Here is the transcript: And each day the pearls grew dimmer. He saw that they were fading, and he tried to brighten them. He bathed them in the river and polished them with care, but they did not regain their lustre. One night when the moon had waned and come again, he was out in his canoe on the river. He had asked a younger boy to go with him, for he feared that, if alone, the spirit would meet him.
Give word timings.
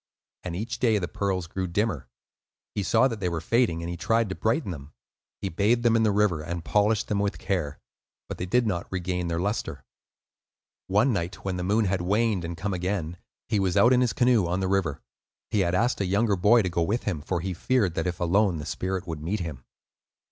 And 0.43 0.55
each 0.55 0.79
day 0.79 0.97
the 0.97 1.07
pearls 1.07 1.45
grew 1.45 1.67
dimmer. 1.67 2.07
He 2.73 2.81
saw 2.81 3.07
that 3.07 3.19
they 3.19 3.29
were 3.29 3.39
fading, 3.39 3.83
and 3.83 3.89
he 3.91 3.95
tried 3.97 4.29
to 4.29 4.33
brighten 4.35 4.71
them. 4.71 4.93
He 5.43 5.47
bathed 5.47 5.83
them 5.83 5.95
in 5.95 6.01
the 6.01 6.11
river 6.11 6.41
and 6.41 6.65
polished 6.65 7.07
them 7.07 7.19
with 7.19 7.37
care, 7.37 7.77
but 8.27 8.39
they 8.39 8.47
did 8.47 8.65
not 8.65 8.91
regain 8.91 9.27
their 9.27 9.39
lustre. 9.39 9.85
One 10.87 11.13
night 11.13 11.45
when 11.45 11.57
the 11.57 11.63
moon 11.63 11.85
had 11.85 12.01
waned 12.01 12.43
and 12.43 12.57
come 12.57 12.73
again, 12.73 13.17
he 13.47 13.59
was 13.59 13.77
out 13.77 13.93
in 13.93 14.01
his 14.01 14.11
canoe 14.13 14.47
on 14.47 14.59
the 14.59 14.67
river. 14.67 15.03
He 15.51 15.59
had 15.59 15.75
asked 15.75 16.01
a 16.01 16.05
younger 16.07 16.35
boy 16.35 16.63
to 16.63 16.69
go 16.69 16.81
with 16.81 17.03
him, 17.03 17.21
for 17.21 17.39
he 17.41 17.53
feared 17.53 17.93
that, 17.93 18.07
if 18.07 18.19
alone, 18.19 18.57
the 18.57 18.65
spirit 18.65 19.05
would 19.05 19.21
meet 19.21 19.41
him. 19.41 19.63